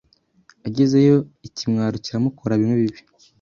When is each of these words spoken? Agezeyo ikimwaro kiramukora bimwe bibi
Agezeyo 0.67 1.15
ikimwaro 1.47 1.95
kiramukora 2.05 2.53
bimwe 2.59 2.75
bibi 2.81 2.99